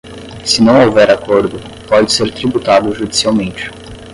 Se 0.43 0.63
não 0.63 0.83
houver 0.83 1.11
acordo, 1.11 1.59
pode 1.87 2.11
ser 2.11 2.33
tributado 2.33 2.91
judicialmente. 2.91 3.69